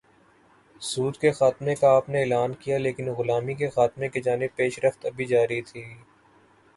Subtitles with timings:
[0.81, 4.79] سود کے خاتمے کا آپ نے اعلان کیا لیکن غلامی کے خاتمے کی جانب پیش
[4.79, 5.83] رفت ابھی جاری تھی۔